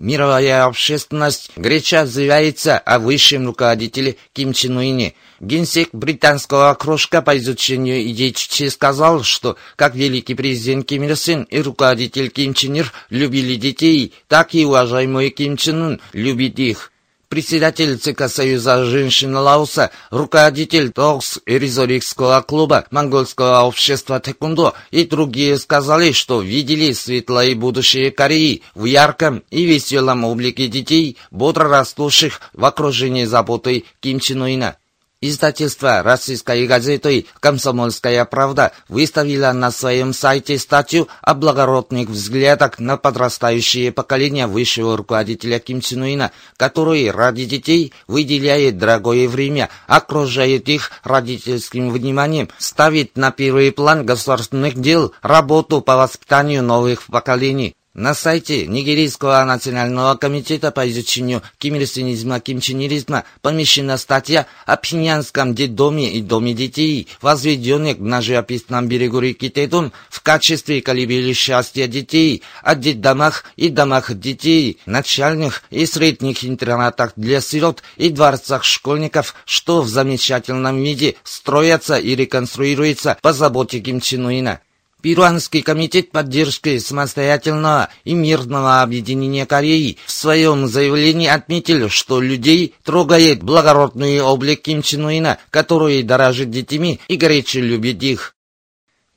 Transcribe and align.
Мировая 0.00 0.64
общественность 0.64 1.50
горячо 1.56 2.06
заявляется 2.06 2.78
о 2.78 2.98
высшем 2.98 3.44
руководителе 3.44 4.16
Ким 4.32 4.54
Чен 4.54 4.78
Ыне. 4.78 5.12
Генсек 5.40 5.90
британского 5.92 6.72
кружка 6.72 7.20
по 7.20 7.36
изучению 7.36 8.02
идей 8.10 8.32
Чичи 8.32 8.70
сказал, 8.70 9.22
что 9.24 9.58
как 9.76 9.94
великий 9.94 10.34
президент 10.34 10.86
Ким 10.86 11.02
Ир 11.02 11.16
Сен 11.16 11.42
и 11.42 11.60
руководитель 11.60 12.30
Ким 12.30 12.54
Чен 12.54 12.76
Ир 12.76 12.92
любили 13.10 13.56
детей, 13.56 14.14
так 14.26 14.54
и 14.54 14.64
уважаемый 14.64 15.28
Ким 15.28 15.58
Чен 15.58 15.82
Ын 15.82 16.00
любит 16.14 16.58
их 16.58 16.92
председатель 17.30 17.96
ЦК 17.96 18.28
Союза 18.28 18.84
женщин 18.84 19.36
Лаоса, 19.36 19.92
руководитель 20.10 20.90
ТОКС 20.90 21.38
Эризорикского 21.46 22.42
клуба 22.42 22.86
Монгольского 22.90 23.62
общества 23.62 24.18
Тэкундо 24.18 24.74
и 24.90 25.04
другие 25.04 25.56
сказали, 25.56 26.10
что 26.10 26.42
видели 26.42 26.92
светлое 26.92 27.54
будущее 27.54 28.10
Кореи 28.10 28.62
в 28.74 28.84
ярком 28.84 29.44
и 29.50 29.64
веселом 29.64 30.24
облике 30.24 30.66
детей, 30.66 31.16
бодро 31.30 31.68
растущих 31.68 32.40
в 32.52 32.64
окружении 32.64 33.24
заботы 33.24 33.84
Ким 34.00 34.18
Чен 34.18 34.42
Уина. 34.42 34.76
Издательство 35.22 36.02
российской 36.02 36.66
газеты 36.66 37.26
«Комсомольская 37.40 38.24
правда» 38.24 38.72
выставило 38.88 39.52
на 39.52 39.70
своем 39.70 40.14
сайте 40.14 40.58
статью 40.58 41.08
о 41.20 41.34
благородных 41.34 42.08
взглядах 42.08 42.78
на 42.78 42.96
подрастающее 42.96 43.92
поколение 43.92 44.46
высшего 44.46 44.96
руководителя 44.96 45.58
Ким 45.58 45.82
Чен 45.82 46.00
Уина, 46.00 46.32
который 46.56 47.10
ради 47.10 47.44
детей 47.44 47.92
выделяет 48.06 48.78
дорогое 48.78 49.28
время, 49.28 49.68
окружает 49.86 50.70
их 50.70 50.90
родительским 51.04 51.90
вниманием, 51.90 52.48
ставит 52.56 53.18
на 53.18 53.30
первый 53.30 53.72
план 53.72 54.06
государственных 54.06 54.80
дел 54.80 55.12
работу 55.20 55.82
по 55.82 55.96
воспитанию 55.96 56.62
новых 56.62 57.04
поколений. 57.08 57.76
На 57.94 58.14
сайте 58.14 58.68
Нигерийского 58.68 59.42
национального 59.44 60.14
комитета 60.14 60.70
по 60.70 60.88
изучению 60.88 61.42
кимирсинизма, 61.58 62.38
кимчинеризма 62.38 63.24
помещена 63.42 63.98
статья 63.98 64.46
о 64.64 64.76
пхеньянском 64.76 65.56
детдоме 65.56 66.12
и 66.12 66.20
доме 66.20 66.54
детей, 66.54 67.08
возведенных 67.20 67.98
на 67.98 68.22
живописном 68.22 68.86
берегу 68.86 69.18
реки 69.18 69.48
Тедун 69.48 69.90
в 70.08 70.22
качестве 70.22 70.82
колыбели 70.82 71.32
счастья 71.32 71.88
детей, 71.88 72.44
о 72.62 72.76
детдомах 72.76 73.44
и 73.56 73.68
домах 73.68 74.14
детей, 74.14 74.78
начальных 74.86 75.64
и 75.70 75.84
средних 75.84 76.44
интернатах 76.44 77.14
для 77.16 77.40
сирот 77.40 77.82
и 77.96 78.10
дворцах 78.10 78.62
школьников, 78.62 79.34
что 79.44 79.82
в 79.82 79.88
замечательном 79.88 80.80
виде 80.80 81.16
строятся 81.24 81.96
и 81.96 82.14
реконструируются 82.14 83.18
по 83.20 83.32
заботе 83.32 83.80
Ким 83.80 84.00
Чен. 84.00 84.60
Перуанский 85.02 85.62
комитет 85.62 86.10
поддержки 86.10 86.78
самостоятельного 86.78 87.88
и 88.04 88.12
мирного 88.12 88.82
объединения 88.82 89.46
Кореи 89.46 89.96
в 90.04 90.10
своем 90.10 90.66
заявлении 90.66 91.28
отметил, 91.28 91.88
что 91.88 92.20
людей 92.20 92.74
трогает 92.84 93.42
благородный 93.42 94.20
облик 94.20 94.62
Ким 94.62 94.82
Чен 94.82 95.06
Уина, 95.06 95.38
который 95.50 96.02
дорожит 96.02 96.50
детьми 96.50 97.00
и 97.08 97.16
горячо 97.16 97.60
любит 97.60 98.02
их. 98.02 98.34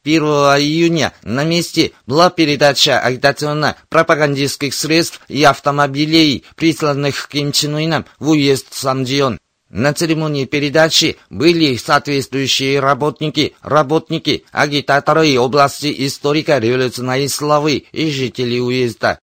1 0.06 0.22
июня 0.22 1.14
на 1.24 1.44
месте 1.44 1.94
была 2.06 2.30
передача 2.30 3.00
агитационно-пропагандистских 3.00 4.74
средств 4.74 5.22
и 5.30 5.44
автомобилей, 5.44 6.44
присланных 6.56 7.30
Ким 7.30 7.52
Чен 7.52 7.76
Уином 7.76 8.06
в 8.20 8.30
уезд 8.30 8.74
Самджион. 8.74 9.40
На 9.74 9.92
церемонии 9.92 10.46
передачи 10.46 11.18
были 11.32 11.76
соответствующие 11.78 12.80
работники, 12.80 13.56
работники, 13.64 14.46
агитаторы 14.52 15.36
области 15.40 15.92
историка 16.06 16.60
революционной 16.60 17.28
славы 17.28 17.86
и 17.92 18.12
жители 18.12 18.60
уезда. 18.60 19.18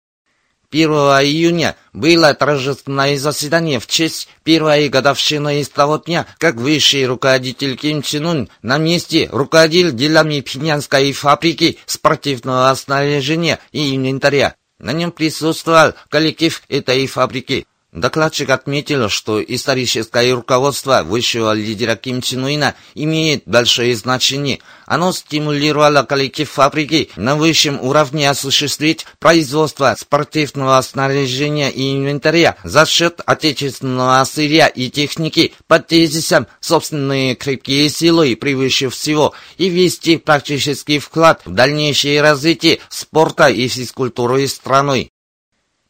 1 0.72 0.90
июня 0.90 1.76
было 1.92 2.34
торжественное 2.34 3.18
заседание 3.18 3.82
в 3.82 3.88
честь 3.88 4.30
первой 4.46 4.88
годовщины 4.88 5.60
из 5.60 5.68
того 5.68 5.98
дня, 5.98 6.26
как 6.38 6.56
высший 6.56 7.06
руководитель 7.08 7.76
Ким 7.76 8.02
Чен 8.02 8.26
Ун 8.26 8.50
на 8.62 8.78
месте 8.78 9.28
руководил 9.30 9.92
делами 9.92 10.40
пинянской 10.40 11.12
фабрики 11.12 11.78
спортивного 11.86 12.74
снаряжения 12.76 13.60
и 13.74 13.94
инвентаря. 13.94 14.56
На 14.80 14.94
нем 14.94 15.12
присутствовал 15.12 15.94
коллектив 16.08 16.62
этой 16.70 17.06
фабрики. 17.08 17.66
Докладчик 17.94 18.50
отметил, 18.50 19.08
что 19.08 19.42
историческое 19.42 20.34
руководство 20.34 21.04
высшего 21.04 21.54
лидера 21.54 21.96
Ким 21.96 22.22
Чен 22.22 22.44
Уина 22.44 22.76
имеет 22.96 23.44
большое 23.46 23.96
значение. 23.96 24.60
Оно 24.86 25.14
стимулировало 25.14 26.04
коллектив 26.04 26.50
фабрики 26.50 27.10
на 27.16 27.38
высшем 27.38 27.80
уровне 27.82 28.30
осуществить 28.30 29.06
производство 29.20 29.96
спортивного 29.98 30.82
снаряжения 30.82 31.70
и 31.70 31.96
инвентаря 31.96 32.58
за 32.66 32.86
счет 32.86 33.22
отечественного 33.26 34.22
сырья 34.26 34.68
и 34.68 34.90
техники 34.90 35.54
под 35.68 35.88
тезисом 35.88 36.46
«собственные 36.60 37.36
крепкие 37.36 37.88
силы 37.90 38.36
превыше 38.36 38.90
всего» 38.90 39.34
и 39.58 39.70
вести 39.70 40.18
практический 40.18 41.00
вклад 41.00 41.42
в 41.46 41.54
дальнейшее 41.54 42.22
развитие 42.22 42.80
спорта 42.90 43.48
и 43.48 43.70
физкультуры 43.70 44.46
страной. 44.50 45.10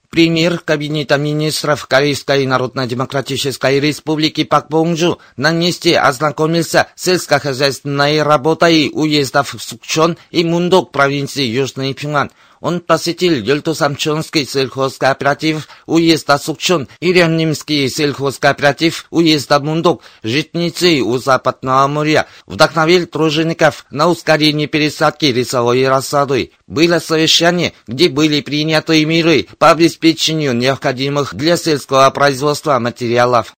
Премьер 0.09 0.59
Кабинета 0.59 1.17
министров 1.17 1.85
Корейской 1.85 2.45
Народно-Демократической 2.45 3.79
Республики 3.79 4.43
Пак 4.43 4.69
Бонжу 4.69 5.19
на 5.35 5.51
месте 5.51 5.97
ознакомился 5.99 6.87
с 6.95 7.03
сельскохозяйственной 7.03 8.23
работой 8.23 8.89
уездов 8.93 9.55
Сукчон 9.59 10.17
и 10.31 10.43
Мундок 10.43 10.91
провинции 10.91 11.43
Южный 11.43 11.93
Пинган– 11.93 12.31
он 12.61 12.79
посетил 12.79 13.33
Ельтусамчонский 13.33 14.45
сельхозкооператив 14.45 15.67
уезда 15.85 16.37
Сукчон 16.37 16.87
и 16.99 17.11
Ряннимский 17.13 17.89
сельхозкооператив 17.89 19.07
уезда 19.09 19.59
Мундок, 19.59 20.01
житницы 20.23 21.01
у 21.01 21.17
Западного 21.17 21.87
моря, 21.87 22.27
вдохновил 22.45 23.07
тружеников 23.07 23.85
на 23.91 24.07
ускорение 24.07 24.67
пересадки 24.67 25.25
рисовой 25.25 25.87
рассады. 25.87 26.51
Было 26.67 26.99
совещание, 26.99 27.73
где 27.87 28.09
были 28.09 28.41
приняты 28.41 29.03
меры 29.05 29.47
по 29.57 29.71
обеспечению 29.71 30.55
необходимых 30.55 31.35
для 31.35 31.57
сельского 31.57 32.09
производства 32.11 32.79
материалов. 32.79 33.56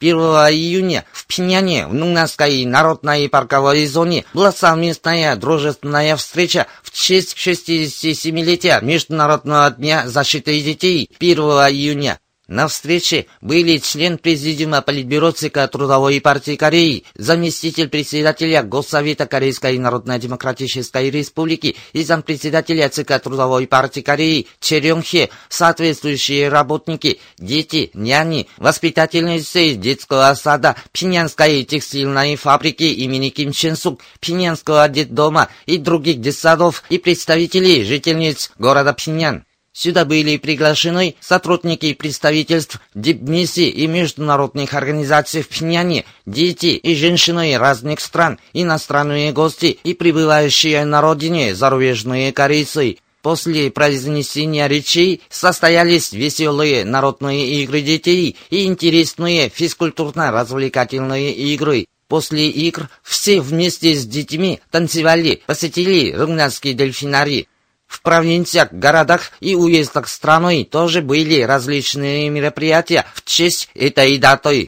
1 0.00 0.16
июня 0.16 1.04
в 1.12 1.26
Пиняне 1.26 1.86
в 1.86 1.94
Нунанской 1.94 2.64
народной 2.64 3.28
парковой 3.28 3.86
зоне 3.86 4.24
была 4.34 4.52
совместная 4.52 5.36
дружественная 5.36 6.16
встреча 6.16 6.66
в 6.82 6.90
честь 6.90 7.36
67-летия 7.36 8.84
Международного 8.84 9.70
дня 9.70 10.08
защиты 10.08 10.60
детей 10.60 11.10
1 11.18 11.38
июня. 11.38 12.18
На 12.48 12.68
встрече 12.68 13.26
были 13.40 13.78
член 13.78 14.18
Президиума 14.18 14.80
Политбюро 14.80 15.32
ЦК 15.32 15.68
Трудовой 15.68 16.20
партии 16.20 16.54
Кореи, 16.54 17.02
заместитель 17.16 17.88
председателя 17.88 18.62
Госсовета 18.62 19.26
Корейской 19.26 19.76
Народно-Демократической 19.78 21.10
Республики 21.10 21.74
и 21.92 22.04
зампредседателя 22.04 22.88
ЦК 22.88 23.20
Трудовой 23.20 23.66
партии 23.66 24.00
Кореи 24.00 24.46
Черёнхе, 24.60 25.30
соответствующие 25.48 26.48
работники, 26.48 27.18
дети, 27.36 27.90
няни, 27.94 28.46
воспитательницы 28.58 29.74
детского 29.74 30.32
сада, 30.34 30.76
Пинянской 30.92 31.64
текстильной 31.64 32.36
фабрики 32.36 32.84
имени 32.84 33.30
Ким 33.30 33.50
Чен 33.50 33.74
Сук, 33.74 34.02
Пинянского 34.20 34.88
детдома 34.88 35.48
и 35.66 35.78
других 35.78 36.20
детсадов 36.20 36.84
и 36.90 36.98
представителей 36.98 37.82
жительниц 37.82 38.52
города 38.56 38.92
Пинян. 38.92 39.46
Сюда 39.76 40.06
были 40.06 40.38
приглашены 40.38 41.16
сотрудники 41.20 41.92
представительств 41.92 42.80
дипмиссий 42.94 43.68
и 43.68 43.86
международных 43.86 44.72
организаций 44.72 45.42
в 45.42 45.48
Пхеньяне, 45.48 46.06
дети 46.24 46.68
и 46.68 46.94
женщины 46.94 47.58
разных 47.58 48.00
стран, 48.00 48.38
иностранные 48.54 49.32
гости 49.32 49.78
и 49.84 49.92
прибывающие 49.92 50.82
на 50.86 51.02
родине 51.02 51.54
зарубежные 51.54 52.32
корейцы. 52.32 52.96
После 53.20 53.70
произнесения 53.70 54.66
речей 54.66 55.20
состоялись 55.28 56.12
веселые 56.12 56.86
народные 56.86 57.60
игры 57.62 57.82
детей 57.82 58.36
и 58.48 58.64
интересные 58.64 59.50
физкультурно-развлекательные 59.50 61.34
игры. 61.34 61.84
После 62.08 62.48
игр 62.48 62.88
все 63.02 63.42
вместе 63.42 63.92
с 63.92 64.06
детьми 64.06 64.60
танцевали, 64.70 65.42
посетили 65.46 66.12
Рыгнанский 66.12 66.72
дельфинарий. 66.72 67.46
В 67.86 68.02
провинциях, 68.02 68.72
городах 68.72 69.30
и 69.40 69.54
уездах 69.54 70.08
страны 70.08 70.64
тоже 70.64 71.02
были 71.02 71.40
различные 71.42 72.28
мероприятия 72.30 73.04
в 73.14 73.24
честь 73.24 73.68
этой 73.74 74.18
даты. 74.18 74.66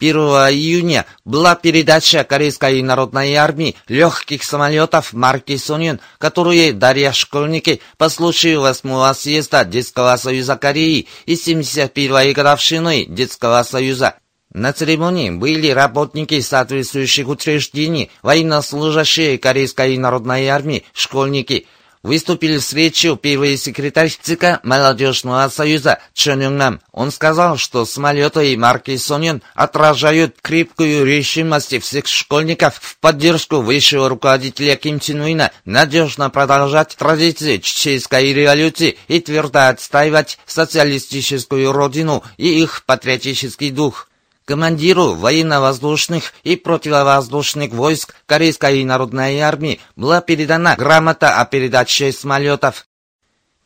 1 0.00 0.16
июня 0.16 1.06
была 1.24 1.54
передача 1.54 2.24
Корейской 2.24 2.82
народной 2.82 3.34
армии 3.34 3.76
легких 3.86 4.42
самолетов 4.42 5.12
марки 5.12 5.56
«Сонюн», 5.56 6.00
которые 6.18 6.72
дарят 6.72 7.14
школьники 7.14 7.80
по 7.98 8.08
случаю 8.08 8.62
8 8.62 9.14
съезда 9.14 9.64
Детского 9.64 10.16
союза 10.16 10.56
Кореи 10.56 11.06
и 11.26 11.34
71-й 11.34 12.32
годовщины 12.32 13.04
Детского 13.06 13.62
союза. 13.62 14.16
На 14.52 14.72
церемонии 14.72 15.30
были 15.30 15.68
работники 15.70 16.40
соответствующих 16.40 17.28
учреждений, 17.28 18.10
военнослужащие 18.22 19.38
Корейской 19.38 19.96
народной 19.98 20.48
армии, 20.48 20.84
школьники– 20.92 21.68
Выступил 22.02 22.60
с 22.60 22.72
речью 22.72 23.14
первый 23.14 23.56
секретарь 23.56 24.10
ЦК 24.10 24.58
Молодежного 24.64 25.48
союза 25.48 26.00
Чон 26.14 26.42
Юнгнам. 26.42 26.80
Он 26.90 27.12
сказал, 27.12 27.56
что 27.56 27.84
самолеты 27.84 28.52
и 28.52 28.56
марки 28.56 28.96
Сонин 28.96 29.40
отражают 29.54 30.36
крепкую 30.42 31.06
решимость 31.06 31.80
всех 31.80 32.08
школьников 32.08 32.74
в 32.74 32.98
поддержку 32.98 33.60
высшего 33.60 34.08
руководителя 34.08 34.74
Ким 34.74 34.98
Чен 34.98 35.20
Уина 35.20 35.52
надежно 35.64 36.28
продолжать 36.28 36.96
традиции 36.96 37.58
чеченской 37.58 38.32
революции 38.32 38.98
и 39.06 39.20
твердо 39.20 39.68
отстаивать 39.68 40.40
социалистическую 40.44 41.70
родину 41.70 42.24
и 42.36 42.62
их 42.62 42.82
патриотический 42.84 43.70
дух 43.70 44.08
командиру 44.52 45.14
военно-воздушных 45.14 46.34
и 46.42 46.56
противовоздушных 46.56 47.72
войск 47.72 48.14
Корейской 48.26 48.84
народной 48.84 49.40
армии 49.40 49.80
была 49.96 50.20
передана 50.20 50.76
грамота 50.76 51.40
о 51.40 51.46
передаче 51.46 52.12
самолетов. 52.12 52.86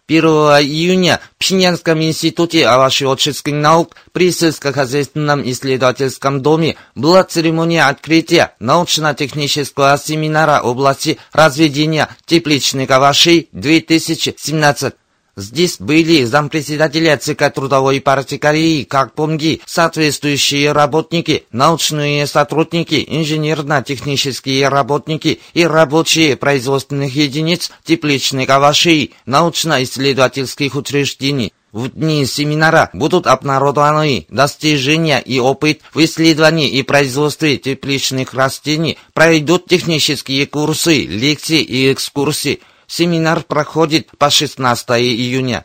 1 0.07 0.25
июня 0.63 1.21
в 1.35 1.39
Пхеньянском 1.41 2.01
институте 2.01 2.69
овощеводческих 2.69 3.53
наук 3.53 3.97
при 4.13 4.31
сельскохозяйственном 4.31 5.43
исследовательском 5.51 6.41
доме 6.41 6.77
была 6.95 7.25
церемония 7.25 7.87
открытия 7.87 8.55
научно-технического 8.61 9.99
семинара 9.99 10.61
области 10.61 11.19
разведения 11.33 12.09
тепличных 12.27 12.89
овощей 12.93 13.49
2017. 13.51 14.95
Здесь 15.39 15.77
были 15.79 16.25
зампредседателя 16.25 17.19
ЦК 17.19 17.53
Трудовой 17.53 18.01
партии 18.01 18.37
Кореи, 18.37 18.85
как 18.85 19.13
помги, 19.13 19.61
соответствующие 19.67 20.73
работники, 20.73 21.45
научные 21.53 22.27
сотрудники, 22.27 23.05
инженерно-технические 23.07 24.69
работники 24.69 25.41
и 25.53 25.67
рабочие 25.67 26.39
производственных 26.39 27.15
единиц 27.15 27.71
тепличных 27.85 28.49
овощей, 28.49 29.15
научно-исследовательских 29.27 30.75
учреждений. 30.75 31.53
В 31.71 31.91
дни 31.91 32.25
семинара 32.25 32.89
будут 32.95 33.27
обнародованы 33.27 34.25
достижения 34.31 35.19
и 35.19 35.39
опыт 35.39 35.83
в 35.93 36.03
исследовании 36.03 36.71
и 36.71 36.83
производстве 36.83 37.59
тепличных 37.59 38.33
растений, 38.33 38.97
пройдут 39.13 39.67
технические 39.67 40.47
курсы, 40.47 41.03
лекции 41.03 41.61
и 41.61 41.93
экскурсии, 41.93 42.61
Семинар 42.87 43.43
проходит 43.43 44.11
по 44.19 44.31
16 44.31 44.91
июня. 44.91 45.65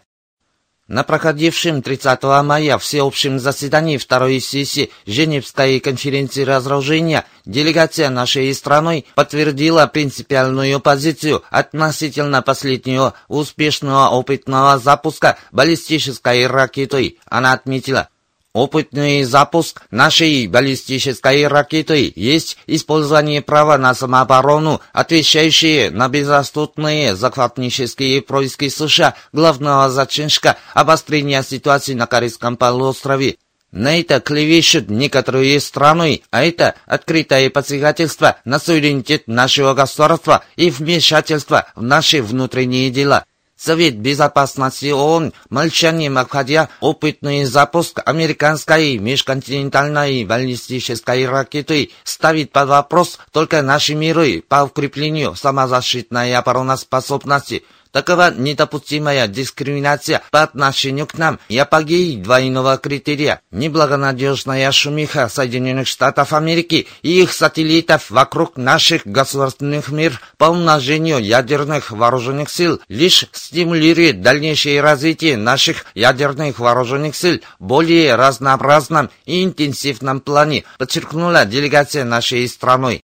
На 0.91 1.03
проходившем 1.03 1.81
30 1.81 2.21
мая 2.44 2.77
всеобщем 2.77 3.39
заседании 3.39 3.95
второй 3.95 4.41
сессии 4.41 4.91
Женевской 5.06 5.79
конференции 5.79 6.44
разоружения 6.44 7.25
делегация 7.45 8.09
нашей 8.09 8.53
страны 8.53 9.06
подтвердила 9.15 9.88
принципиальную 9.88 10.81
позицию 10.81 11.44
относительно 11.50 12.41
последнего 12.41 13.13
успешного 13.29 14.09
опытного 14.09 14.79
запуска 14.79 15.38
баллистической 15.53 16.45
ракеты. 16.47 17.18
Она 17.25 17.53
отметила, 17.53 18.09
Опытный 18.53 19.24
запуск 19.24 19.83
нашей 19.92 20.45
баллистической 20.48 21.48
ракеты 21.48 22.12
есть 22.13 22.57
использование 22.68 23.42
права 23.42 23.77
на 23.77 23.95
самооборону, 23.95 24.81
отвечающие 24.92 25.89
на 25.89 26.09
безрассудные 26.09 27.15
захватнические 27.15 28.21
происки 28.21 28.68
США 28.68 29.15
главного 29.31 29.89
зачинщика 29.89 30.57
обострения 30.74 31.44
ситуации 31.44 31.94
на 31.94 32.07
Корейском 32.07 32.57
полуострове. 32.57 33.38
На 33.71 33.98
это 33.98 34.19
клевещут 34.19 34.89
некоторые 34.89 35.57
страны, 35.62 36.24
а 36.30 36.44
это 36.44 36.75
открытое 36.88 37.50
посягательство 37.50 38.36
на 38.44 38.59
суверенитет 38.59 39.30
нашего 39.30 39.74
государства 39.74 40.44
и 40.57 40.69
вмешательство 40.69 41.68
в 41.75 41.81
наши 41.81 42.21
внутренние 42.21 42.89
дела. 42.89 43.24
Совет 43.63 43.96
Безопасности 43.96 44.92
ООН 44.92 45.34
молчанием 45.52 46.18
обходя 46.18 46.69
опытный 46.80 47.44
запуск 47.44 48.02
американской 48.04 48.98
межконтинентальной 48.98 50.25
баллистической 50.25 51.28
ракеты 51.30 51.92
ставит 52.04 52.52
под 52.52 52.69
вопрос 52.69 53.19
только 53.31 53.62
наши 53.62 53.94
миры 53.94 54.44
по 54.48 54.63
укреплению 54.63 55.36
самозащитной 55.36 56.36
обороноспособности– 56.36 57.63
Такова 57.92 58.34
недопустимая 58.34 59.28
дискриминация 59.28 60.22
по 60.32 60.44
отношению 60.44 61.08
к 61.08 61.18
нам 61.18 61.40
и 61.50 61.58
апогей 61.58 62.16
двойного 62.16 62.78
критерия. 62.78 63.42
Неблагонадежная 63.52 64.72
шумиха 64.72 65.28
Соединенных 65.28 65.88
Штатов 65.88 66.32
Америки 66.32 66.88
и 67.02 67.22
их 67.22 67.34
сателлитов 67.34 68.10
вокруг 68.10 68.56
наших 68.56 69.06
государственных 69.06 69.90
мир 69.90 70.22
по 70.38 70.46
умножению 70.46 71.20
ядерных 71.20 71.92
вооруженных 71.92 72.50
сил 72.50 72.80
лишь 72.88 73.28
стимулирует 73.34 74.22
дальнейшее 74.22 74.80
развитие 74.80 75.36
наших 75.36 75.86
ядерных 75.94 76.60
вооруженных 76.60 77.16
сил 77.16 77.42
в 77.60 77.66
более 77.66 78.16
разнообразном 78.16 79.10
и 79.26 79.44
интенсивном 79.44 80.22
плане, 80.22 80.64
подчеркнула 80.78 81.46
делегация 81.46 82.06
нашей 82.06 82.48
страны. 82.48 83.02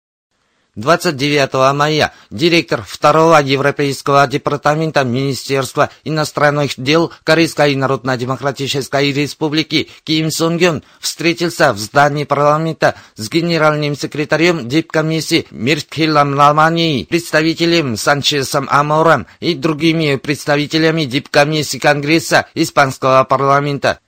29 0.78 1.74
мая 1.76 2.14
директор 2.30 2.84
второго 2.88 3.42
Европейского 3.42 4.28
департамента 4.28 5.04
Министерства 5.04 5.90
иностранных 6.04 6.74
дел 6.78 7.12
Корейской 7.24 7.76
Народно-Демократической 7.76 9.12
Республики 9.12 9.90
Ким 10.04 10.30
Сон 10.30 10.58
Гён 10.60 10.84
встретился 11.00 11.74
в 11.74 11.80
здании 11.80 12.26
парламента 12.26 12.94
с 13.16 13.28
генеральным 13.28 13.98
секретарем 13.98 14.70
дипкомиссии 14.70 15.48
Мирхилом 15.50 16.36
Ламани, 16.36 17.08
представителем 17.10 17.98
Санчесом 17.98 18.68
Амором 18.70 19.26
и 19.40 19.56
другими 19.56 20.16
представителями 20.18 21.06
дипкомиссии 21.06 21.80
Конгресса 21.80 22.46
Испанского 22.54 23.24
парламента. 23.24 24.00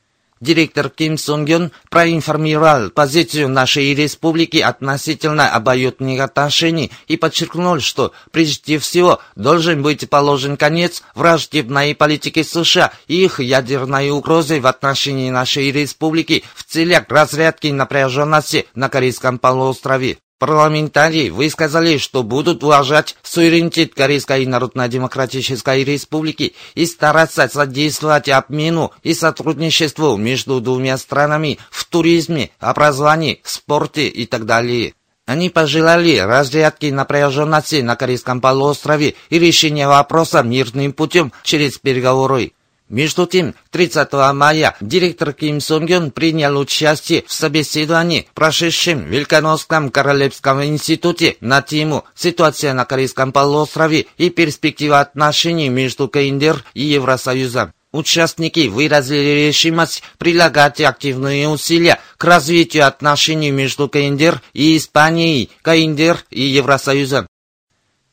Директор 0.42 0.90
Ким 0.90 1.18
Сунгюн 1.18 1.72
проинформировал 1.90 2.92
позицию 2.92 3.50
нашей 3.50 3.94
республики 3.94 4.58
относительно 4.58 5.50
обоюдных 5.50 6.22
отношений 6.22 6.92
и 7.08 7.18
подчеркнул, 7.18 7.82
что 7.82 8.14
прежде 8.32 8.80
всего 8.80 9.20
должен 9.36 9.82
быть 9.84 10.10
положен 10.10 10.56
конец 10.56 11.04
враждебной 11.14 11.94
политике 11.94 12.46
США 12.46 12.94
и 13.08 13.26
их 13.26 13.42
ядерной 13.42 14.12
угрозе 14.12 14.62
в 14.62 14.68
отношении 14.68 15.30
нашей 15.30 15.72
республики 15.72 16.46
в 16.56 16.64
целях 16.64 17.04
разрядки 17.10 17.68
напряженности 17.68 18.66
на 18.76 18.88
Корейском 18.88 19.40
полуострове. 19.40 20.20
Парламентарии 20.40 21.30
высказали, 21.30 21.98
что 21.98 22.24
будут 22.24 22.64
уважать 22.64 23.18
суверенитет 23.24 23.94
Корейской 23.94 24.46
Народно-Демократической 24.46 25.84
Республики 25.84 26.56
и 26.76 26.86
стараться 26.86 27.48
содействовать 27.52 28.30
обмену 28.30 28.94
и 29.04 29.14
сотрудничеству 29.14 30.16
между 30.16 30.62
двумя 30.62 30.98
странами 30.98 31.60
в 31.70 31.84
туризме, 31.84 32.52
образовании, 32.60 33.42
спорте 33.44 34.08
и 34.08 34.26
так 34.26 34.46
далее. 34.46 34.94
Они 35.26 35.50
пожелали 35.50 36.18
разрядки 36.18 36.88
напряженности 36.88 37.82
на 37.82 37.98
Корейском 37.98 38.40
полуострове 38.40 39.16
и 39.30 39.38
решения 39.38 39.88
вопроса 39.88 40.42
мирным 40.42 40.94
путем 40.94 41.34
через 41.44 41.78
переговоры. 41.78 42.54
Между 42.90 43.28
тем, 43.28 43.54
30 43.70 44.12
мая 44.34 44.76
директор 44.82 45.32
Ким 45.34 45.62
Сон 45.62 46.10
принял 46.10 46.58
участие 46.58 47.24
в 47.28 47.32
собеседовании, 47.32 48.28
прошедшем 48.34 49.04
в 49.04 49.08
Великоносском 49.08 49.92
Королевском 49.92 50.64
институте 50.64 51.38
на 51.40 51.62
тему 51.62 52.06
«Ситуация 52.16 52.74
на 52.74 52.86
Корейском 52.86 53.32
полуострове 53.32 54.08
и 54.18 54.32
перспектива 54.32 55.02
отношений 55.02 55.70
между 55.70 56.08
КНДР 56.08 56.66
и 56.74 56.82
Евросоюзом». 56.82 57.74
Участники 57.92 58.68
выразили 58.68 59.48
решимость 59.48 60.04
прилагать 60.18 60.82
активные 60.82 61.48
усилия 61.48 62.00
к 62.18 62.24
развитию 62.24 62.88
отношений 62.88 63.52
между 63.52 63.88
КНДР 63.88 64.42
и 64.54 64.78
Испанией, 64.78 65.50
КНДР 65.64 66.24
и 66.30 66.42
Евросоюзом. 66.42 67.28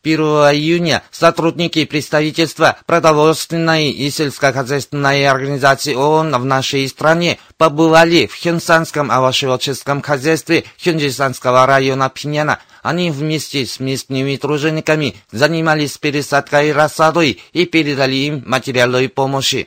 1 0.07 0.21
июня 0.55 1.03
сотрудники 1.11 1.85
представительства 1.85 2.77
продовольственной 2.87 3.91
и 3.91 4.09
сельскохозяйственной 4.09 5.27
организации 5.27 5.95
ООН 5.95 6.37
в 6.37 6.45
нашей 6.45 6.89
стране 6.89 7.41
побывали 7.57 8.27
в 8.27 8.41
Хюнсанском 8.41 9.11
овощеводческом 9.11 10.03
хозяйстве 10.03 10.63
Хюнджисанского 10.83 11.67
района 11.67 12.09
Пхеняна. 12.09 12.61
Они 12.85 13.11
вместе 13.11 13.67
с 13.67 13.81
местными 13.81 14.37
тружениками 14.37 15.17
занимались 15.33 15.99
пересадкой 15.99 16.71
рассадой 16.71 17.41
и 17.53 17.67
передали 17.67 18.15
им 18.15 18.45
материалы 18.47 19.09
помощи. 19.09 19.67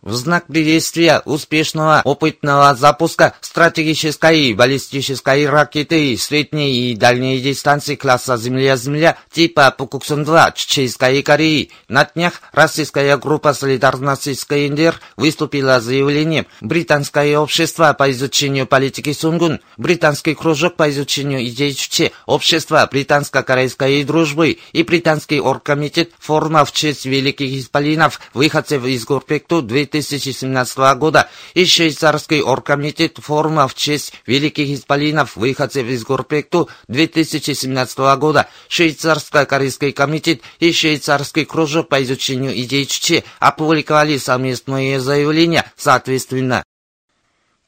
В 0.00 0.14
знак 0.14 0.46
приветствия 0.46 1.22
успешного 1.24 2.02
опытного 2.04 2.72
запуска 2.76 3.34
стратегической 3.40 4.52
баллистической 4.52 5.48
ракеты 5.48 6.16
средней 6.16 6.92
и 6.92 6.94
дальней 6.94 7.40
дистанции 7.40 7.96
класса 7.96 8.36
Земля-Земля 8.36 9.18
типа 9.32 9.74
Пукуксон-2 9.76 10.52
Чеченской 10.54 11.20
Кореи. 11.24 11.72
На 11.88 12.04
днях 12.04 12.34
российская 12.52 13.16
группа 13.16 13.52
солидарности 13.52 14.34
с 14.34 14.44
КНДР 14.44 15.00
выступила 15.16 15.80
с 15.80 15.84
заявлением 15.84 16.46
британское 16.60 17.36
общество 17.36 17.92
по 17.92 18.08
изучению 18.12 18.68
политики 18.68 19.12
Сунгун, 19.12 19.58
британский 19.78 20.36
кружок 20.36 20.76
по 20.76 20.88
изучению 20.90 21.44
идей 21.44 21.74
Чуче, 21.74 22.12
общество 22.26 22.88
британско-корейской 22.88 24.04
дружбы 24.04 24.58
и 24.72 24.84
британский 24.84 25.40
оргкомитет 25.40 26.12
форума 26.20 26.64
в 26.64 26.70
честь 26.70 27.04
великих 27.04 27.50
исполинов, 27.50 28.20
выходцев 28.32 28.84
из 28.84 29.04
Гурпекту 29.04 29.60
2017 29.90 30.78
года 30.96 31.28
и 31.54 31.64
швейцарский 31.64 32.42
оргкомитет 32.42 33.18
форума 33.18 33.68
в 33.68 33.74
честь 33.74 34.12
великих 34.26 34.68
исполинов, 34.68 35.36
выходцев 35.36 35.86
из 35.86 36.04
Гурпекту 36.04 36.68
2017 36.88 37.98
года, 38.18 38.48
швейцарско-корейский 38.68 39.92
комитет 39.92 40.40
и 40.58 40.72
швейцарский 40.72 41.44
кружок 41.44 41.88
по 41.88 42.02
изучению 42.02 42.58
идей 42.60 42.86
Чуче 42.86 43.24
опубликовали 43.40 44.18
совместные 44.18 45.00
заявления 45.00 45.70
соответственно 45.76 46.62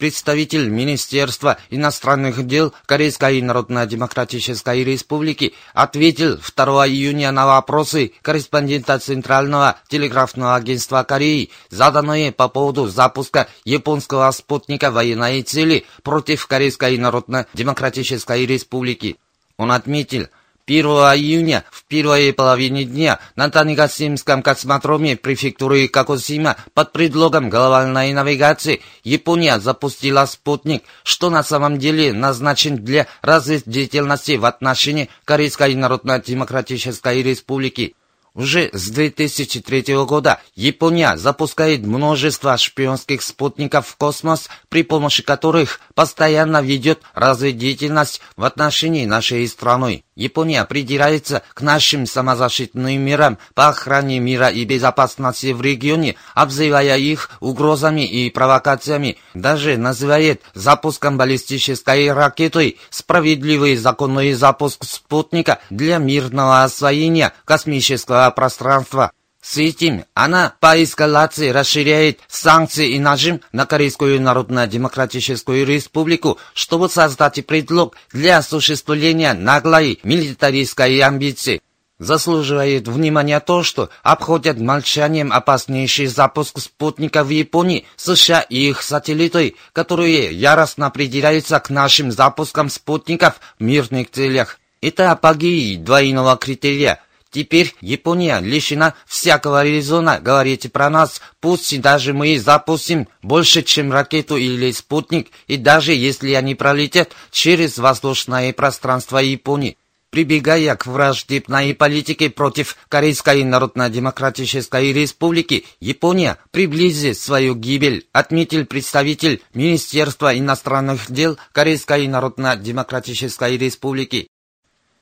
представитель 0.01 0.71
Министерства 0.71 1.59
иностранных 1.69 2.47
дел 2.47 2.73
Корейской 2.87 3.43
Народно-Демократической 3.43 4.83
Республики 4.83 5.53
ответил 5.75 6.39
2 6.39 6.89
июня 6.89 7.31
на 7.33 7.47
вопросы 7.47 8.13
корреспондента 8.23 8.99
Центрального 8.99 9.77
телеграфного 9.89 10.55
агентства 10.55 11.05
Кореи, 11.05 11.51
заданные 11.69 12.33
по 12.33 12.49
поводу 12.49 12.87
запуска 12.87 13.47
японского 13.67 14.31
спутника 14.31 14.91
военной 14.91 15.43
цели 15.43 15.85
против 16.03 16.47
Корейской 16.47 16.97
Народно-Демократической 16.97 18.47
Республики. 18.47 19.19
Он 19.59 19.71
отметил, 19.71 20.29
1 20.71 20.87
июня 20.87 21.65
в 21.73 21.83
первой 21.87 22.33
половине 22.33 22.85
дня 22.85 23.19
на 23.35 23.51
Танигасимском 23.51 24.41
космодроме 24.41 25.17
префектуры 25.17 25.89
Какосима 25.89 26.57
под 26.75 26.93
предлогом 26.93 27.51
глобальной 27.51 28.13
навигации 28.13 28.81
Япония 29.03 29.59
запустила 29.59 30.27
спутник, 30.27 30.85
что 31.03 31.29
на 31.29 31.43
самом 31.43 31.81
деле 31.81 32.13
назначен 32.13 32.77
для 32.77 33.09
разведdeятельности 33.21 34.37
в 34.37 34.45
отношении 34.45 35.11
Корейской 35.25 35.75
Народно-Демократической 35.75 37.21
Республики. 37.21 37.97
Уже 38.35 38.71
с 38.73 38.91
2003 38.91 39.95
года 40.05 40.41
Япония 40.55 41.17
запускает 41.17 41.85
множество 41.85 42.57
шпионских 42.57 43.23
спутников 43.23 43.89
в 43.89 43.97
космос, 43.97 44.49
при 44.69 44.85
помощи 44.85 45.25
которых 45.25 45.81
постоянно 45.95 46.63
ведет 46.63 47.01
разведdeятельность 47.15 48.21
в 48.37 48.45
отношении 48.45 49.05
нашей 49.05 49.49
страны. 49.49 50.05
Япония 50.15 50.65
придирается 50.65 51.43
к 51.55 51.63
нашим 51.63 52.07
самозащитным 52.07 53.01
мерам 53.01 53.39
по 53.55 53.69
охране 53.69 54.21
мира 54.21 54.49
и 54.49 54.65
безопасности 54.65 55.53
в 55.53 55.63
регионе, 55.63 56.17
обзывая 56.35 56.99
их 56.99 57.31
угрозами 57.41 58.07
и 58.07 58.31
провокациями, 58.31 59.17
даже 59.35 59.77
называет 59.77 60.43
запуском 60.55 61.17
баллистической 61.17 62.13
ракеты 62.13 62.77
справедливый 62.91 63.77
законный 63.77 64.35
запуск 64.35 64.85
спутника 64.85 65.59
для 65.71 65.97
мирного 65.97 66.65
освоения 66.65 67.33
космического 67.45 68.20
пространства. 68.31 69.13
С 69.43 69.57
этим 69.57 70.05
она 70.13 70.55
по 70.61 70.83
эскалации 70.83 71.49
расширяет 71.49 72.21
санкции 72.29 72.91
и 72.91 72.99
нажим 72.99 73.41
на 73.53 73.65
Корейскую 73.65 74.21
Народно-Демократическую 74.21 75.65
Республику, 75.65 76.39
чтобы 76.53 76.91
создать 76.91 77.45
предлог 77.47 77.97
для 78.13 78.39
осуществления 78.39 79.33
наглой 79.33 79.99
милитаристской 80.03 81.01
амбиции. 81.01 81.63
Заслуживает 81.99 82.89
внимания 82.89 83.41
то, 83.41 83.63
что 83.63 83.91
обходят 84.03 84.59
молчанием 84.59 85.33
опаснейший 85.33 86.07
запуск 86.07 86.59
спутника 86.59 87.25
в 87.25 87.31
Японии, 87.31 87.87
США 87.97 88.41
и 88.41 88.69
их 88.69 88.83
сателлиты, 88.83 89.57
которые 89.73 90.33
яростно 90.33 90.91
придираются 90.91 91.61
к 91.61 91.71
нашим 91.71 92.11
запускам 92.11 92.71
спутников 92.71 93.41
в 93.59 93.63
мирных 93.63 94.11
целях. 94.11 94.59
Это 94.83 95.13
апогеи 95.13 95.77
двойного 95.77 96.37
критерия– 96.37 97.01
Теперь 97.31 97.75
Япония 97.81 98.41
лишена 98.41 98.95
всякого 99.07 99.65
резона 99.65 100.19
говорить 100.19 100.73
про 100.73 100.91
нас, 100.91 101.21
пусть 101.41 101.81
даже 101.81 102.13
мы 102.13 102.39
запустим 102.41 103.07
больше, 103.23 103.63
чем 103.63 103.93
ракету 103.93 104.37
или 104.37 104.73
спутник, 104.73 105.29
и 105.47 105.57
даже 105.57 105.93
если 105.93 106.33
они 106.33 106.57
пролетят 106.57 107.13
через 107.31 107.79
воздушное 107.79 108.53
пространство 108.53 109.19
Японии. 109.19 109.77
Прибегая 110.11 110.75
к 110.75 110.87
враждебной 110.87 111.73
политике 111.73 112.31
против 112.31 112.77
Корейской 112.89 113.45
Народно-Демократической 113.45 114.93
Республики, 114.93 115.65
Япония 115.79 116.39
приблизит 116.51 117.17
свою 117.17 117.55
гибель, 117.55 118.09
отметил 118.13 118.67
представитель 118.67 119.41
Министерства 119.55 120.37
иностранных 120.37 121.09
дел 121.13 121.39
Корейской 121.53 122.09
Народно-Демократической 122.09 123.57
Республики. 123.57 124.27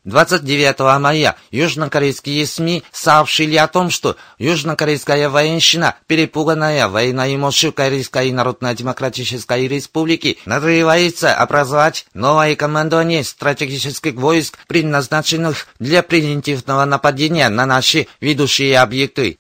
29 0.05 1.01
мая 1.01 1.37
южнокорейские 1.51 2.47
СМИ 2.47 2.83
сообщили 2.93 3.57
о 3.57 3.69
том, 3.69 3.91
что 3.91 4.17
южнокорейская 4.39 5.29
военщина, 5.29 5.97
перепуганная 6.07 6.89
войной 6.89 7.37
мощью 7.37 7.73
Корейской 7.73 8.31
Народно-Демократической 8.33 9.67
Республики, 9.69 10.39
нарывается 10.47 11.35
образовать 11.35 12.07
новое 12.15 12.57
командование 12.57 13.25
стратегических 13.25 14.15
войск, 14.15 14.59
предназначенных 14.67 15.67
для 15.79 16.03
превентивного 16.03 16.85
нападения 16.85 17.49
на 17.49 17.67
наши 17.67 18.07
ведущие 18.21 18.79
объекты. 18.79 19.39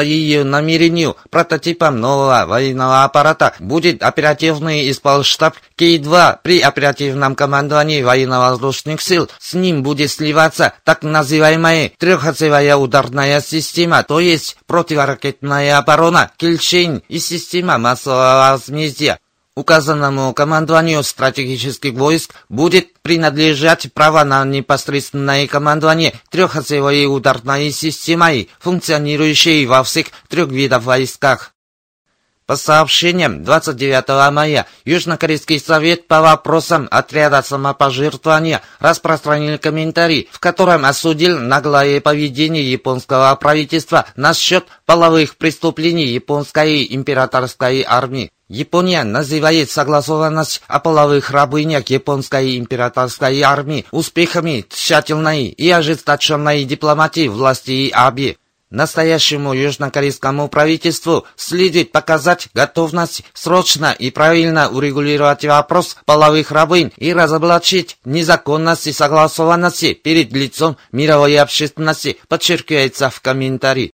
По 0.00 0.02
ее 0.02 0.44
намерению, 0.44 1.18
прототипом 1.28 2.00
нового 2.00 2.46
военного 2.46 3.04
аппарата 3.04 3.52
будет 3.58 4.02
оперативный 4.02 4.90
исполштаб 4.90 5.54
К-2 5.76 6.38
при 6.42 6.60
оперативном 6.60 7.34
командовании 7.34 8.02
военно-воздушных 8.02 9.02
сил. 9.02 9.28
С 9.38 9.52
ним 9.52 9.82
будет 9.82 10.10
сливаться 10.10 10.72
так 10.84 11.02
называемая 11.02 11.92
трехосевая 11.98 12.76
ударная 12.76 13.42
система, 13.42 14.02
то 14.02 14.20
есть 14.20 14.56
противоракетная 14.66 15.76
оборона, 15.76 16.30
Кильчейн 16.38 17.02
и 17.08 17.18
система 17.18 17.76
массового 17.76 18.52
возмездия. 18.52 19.18
Указанному 19.56 20.32
командованию 20.32 21.02
стратегических 21.02 21.94
войск 21.94 22.34
будет 22.48 22.98
принадлежать 23.02 23.92
право 23.92 24.22
на 24.22 24.44
непосредственное 24.44 25.46
командование 25.48 26.14
трехосевой 26.30 27.06
ударной 27.06 27.72
системой, 27.72 28.48
функционирующей 28.60 29.66
во 29.66 29.82
всех 29.82 30.06
трех 30.28 30.50
видах 30.50 30.84
войсках. 30.84 31.52
По 32.50 32.56
сообщениям 32.56 33.44
29 33.44 34.32
мая 34.32 34.66
Южнокорейский 34.84 35.60
совет 35.60 36.08
по 36.08 36.20
вопросам 36.20 36.88
отряда 36.90 37.42
самопожертвования 37.42 38.60
распространил 38.80 39.56
комментарий, 39.56 40.28
в 40.32 40.40
котором 40.40 40.84
осудил 40.84 41.38
наглое 41.38 42.00
поведение 42.00 42.68
японского 42.68 43.32
правительства 43.36 44.04
насчет 44.16 44.64
половых 44.84 45.36
преступлений 45.36 46.06
японской 46.06 46.88
императорской 46.90 47.84
армии. 47.86 48.32
Япония 48.48 49.04
называет 49.04 49.70
согласованность 49.70 50.60
о 50.66 50.80
половых 50.80 51.30
рабынях 51.30 51.86
японской 51.86 52.58
императорской 52.58 53.42
армии 53.42 53.86
успехами 53.92 54.66
тщательной 54.68 55.46
и 55.46 55.70
ожесточенной 55.70 56.64
дипломатии 56.64 57.28
власти 57.28 57.92
Аби. 57.94 58.38
Настоящему 58.70 59.52
южнокорейскому 59.52 60.48
правительству 60.48 61.26
следует 61.34 61.90
показать 61.90 62.48
готовность 62.54 63.24
срочно 63.34 63.90
и 63.90 64.12
правильно 64.12 64.70
урегулировать 64.70 65.44
вопрос 65.44 65.96
половых 66.04 66.52
рабынь 66.52 66.92
и 66.96 67.12
разоблачить 67.12 67.98
незаконность 68.04 68.86
и 68.86 68.92
согласованности 68.92 69.92
перед 69.92 70.32
лицом 70.32 70.76
мировой 70.92 71.36
общественности, 71.38 72.20
подчеркивается 72.28 73.10
в 73.10 73.20
комментарии. 73.20 73.90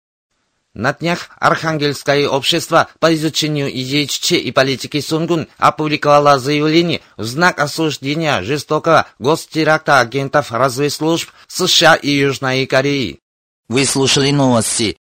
На 0.74 0.92
днях 0.92 1.30
Архангельское 1.40 2.28
общество 2.28 2.90
по 3.00 3.16
изучению 3.16 3.72
Чече 4.10 4.36
и 4.36 4.52
политики 4.52 5.00
Сунгун 5.00 5.48
опубликовало 5.58 6.38
заявление 6.38 7.00
в 7.16 7.24
знак 7.24 7.62
осуждения 7.62 8.42
жестокого 8.42 9.08
гостеракта 9.20 10.02
агентов 10.02 10.52
разведслужб 10.52 11.30
США 11.48 11.96
и 11.96 12.10
Южной 12.10 12.66
Кореи. 12.66 13.22
Вы 13.68 13.86
слушали 13.86 14.30
новости. 14.30 14.98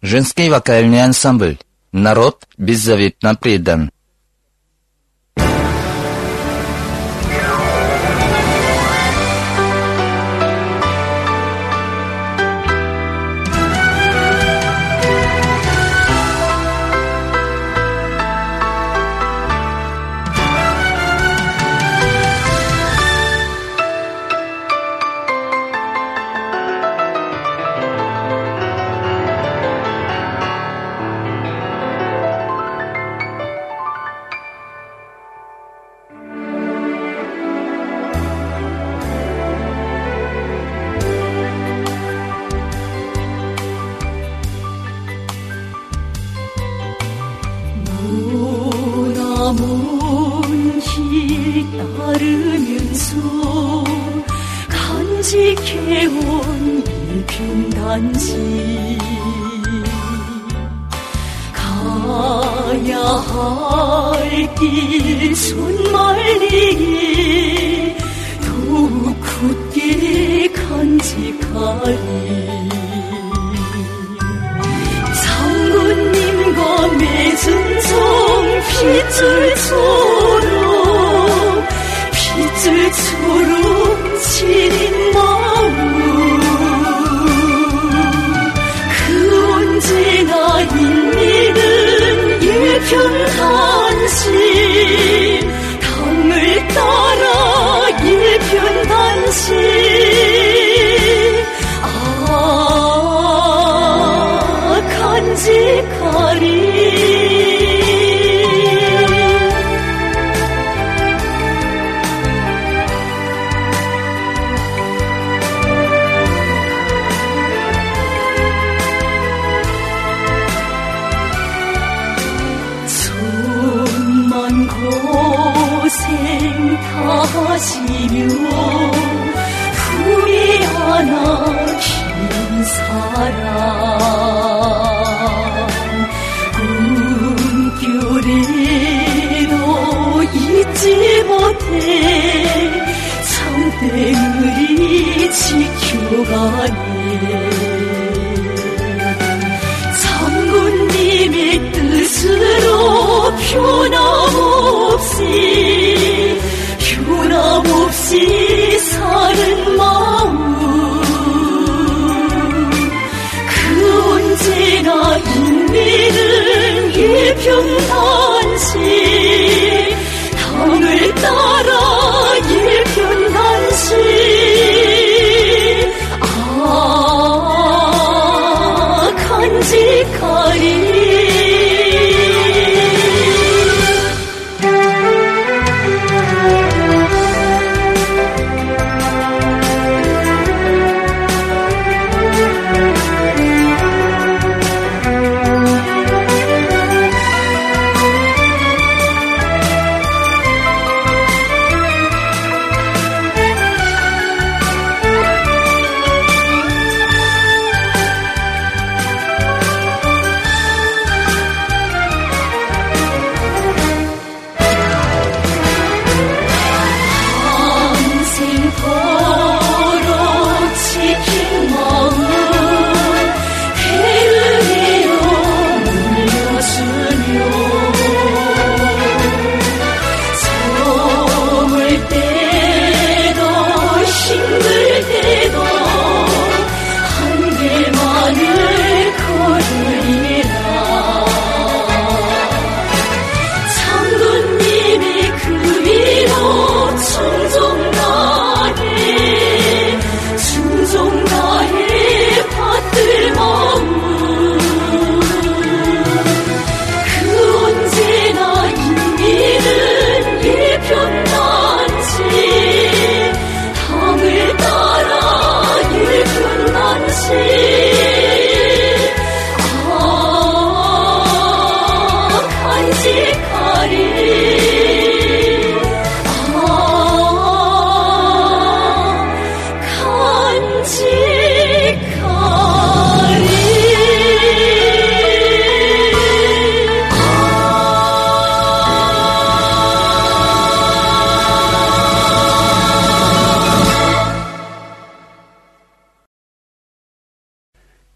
Женский 0.00 0.48
вокальный 0.48 1.02
ансамбль. 1.02 1.58
Народ 1.92 2.48
беззаветно 2.56 3.34
предан. 3.34 3.92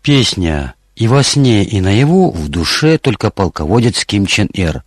Песня. 0.05 0.75
«И 0.97 1.09
во 1.09 1.23
сне, 1.23 1.65
и 1.65 1.81
наяву 1.81 2.31
в 2.31 2.51
душе 2.51 2.99
только 2.99 3.31
полководец 3.31 4.05
Ким 4.05 4.27
Чен 4.27 4.51
Эр» 4.53 4.85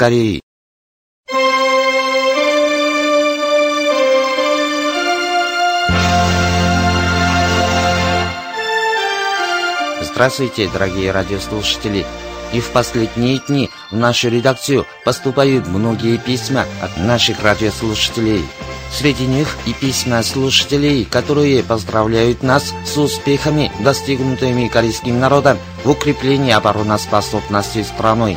Голос 0.00 0.10
Кореи. 0.10 0.40
Здравствуйте, 10.00 10.68
дорогие 10.72 11.12
радиослушатели! 11.12 12.06
И 12.52 12.60
в 12.60 12.70
последние 12.70 13.38
дни 13.46 13.70
в 13.90 13.96
нашу 13.96 14.28
редакцию 14.28 14.86
поступают 15.04 15.66
многие 15.68 16.16
письма 16.16 16.64
от 16.82 16.96
наших 16.96 17.42
радиослушателей. 17.42 18.44
Среди 18.90 19.26
них 19.26 19.56
и 19.66 19.72
письма 19.72 20.22
слушателей, 20.22 21.04
которые 21.04 21.62
поздравляют 21.62 22.42
нас 22.42 22.74
с 22.84 22.96
успехами, 22.96 23.70
достигнутыми 23.80 24.66
корейским 24.66 25.20
народом 25.20 25.58
в 25.84 25.90
укреплении 25.90 26.52
обороноспособности 26.52 27.82
страны. 27.84 28.36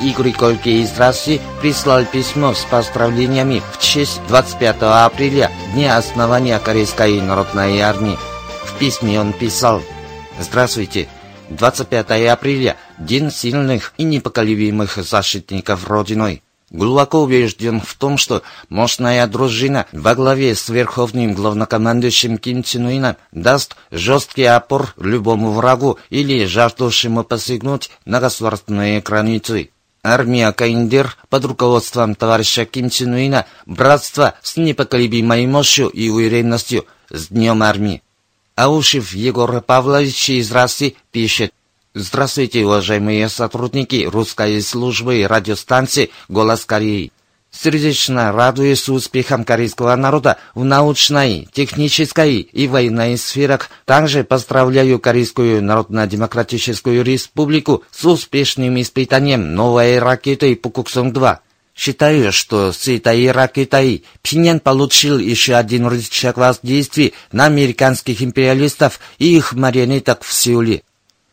Игорь 0.00 0.32
Кольке 0.32 0.80
из 0.80 0.96
России 0.96 1.42
прислал 1.60 2.06
письмо 2.06 2.54
с 2.54 2.64
поздравлениями 2.64 3.62
в 3.72 3.82
честь 3.82 4.22
25 4.28 4.76
апреля, 4.80 5.50
Дня 5.74 5.98
основания 5.98 6.58
Корейской 6.58 7.20
народной 7.20 7.80
армии. 7.80 8.16
В 8.64 8.78
письме 8.78 9.20
он 9.20 9.34
писал 9.34 9.82
«Здравствуйте, 10.38 11.06
25 11.50 12.28
апреля– 12.30 12.76
День 12.98 13.30
сильных 13.30 13.92
и 13.98 14.04
непоколебимых 14.04 14.96
защитников 14.96 15.86
Родиной. 15.86 16.42
Глубоко 16.70 17.22
убежден 17.22 17.80
в 17.80 17.94
том, 17.96 18.16
что 18.16 18.42
мощная 18.70 19.26
дружина 19.26 19.86
во 19.92 20.14
главе 20.14 20.54
с 20.54 20.68
верховным 20.70 21.34
главнокомандующим 21.34 22.38
Ким 22.38 22.62
Чен 22.62 22.86
Ыном 22.86 23.16
даст 23.32 23.76
жесткий 23.90 24.44
опор 24.44 24.94
любому 24.96 25.50
врагу 25.50 25.98
или 26.08 26.46
жаждущему 26.46 27.24
посягнуть 27.24 27.90
на 28.06 28.20
государственные 28.20 29.00
границы. 29.00 29.70
Армия 30.02 30.50
Каиндер 30.52 31.16
под 31.28 31.44
руководством 31.44 32.14
товарища 32.14 32.64
Ким 32.64 32.88
Чен 32.90 33.14
Ына 33.14 33.46
братство 33.66 34.34
с 34.42 34.56
непоколебимой 34.56 35.46
мощью 35.46 35.88
и 35.88 36.08
уверенностью 36.08 36.86
с 37.10 37.28
Днем 37.28 37.62
армии. 37.62 38.02
Аушев 38.56 39.12
Егор 39.12 39.60
Павлович 39.60 40.30
из 40.30 40.52
России 40.52 40.96
пишет, 41.12 41.52
Здравствуйте, 41.92 42.64
уважаемые 42.64 43.28
сотрудники 43.28 44.04
русской 44.04 44.62
службы 44.62 45.26
радиостанции 45.28 46.10
«Голос 46.28 46.64
Кореи». 46.64 47.10
Сердечно 47.50 48.32
радуюсь 48.32 48.88
успехам 48.88 49.44
корейского 49.44 49.94
народа 49.96 50.38
в 50.54 50.64
научной, 50.64 51.48
технической 51.52 52.36
и 52.36 52.68
военной 52.68 53.18
сферах. 53.18 53.70
Также 53.84 54.24
поздравляю 54.24 55.00
Корейскую 55.00 55.62
Народно-Демократическую 55.62 57.04
Республику 57.04 57.82
с 57.90 58.04
успешным 58.04 58.80
испытанием 58.80 59.54
новой 59.54 59.98
ракеты 59.98 60.54
Пукуксон-2. 60.54 61.38
Считаю, 61.74 62.30
что 62.30 62.72
с 62.72 62.86
этой 62.88 63.30
ракетой 63.30 64.04
Пинян 64.22 64.60
получил 64.60 65.18
еще 65.18 65.54
один 65.54 65.86
рычаг 65.86 66.36
воздействия 66.36 67.12
на 67.32 67.46
американских 67.46 68.22
империалистов 68.22 69.00
и 69.18 69.36
их 69.36 69.54
марионеток 69.54 70.22
в 70.22 70.32
Сеуле. 70.32 70.82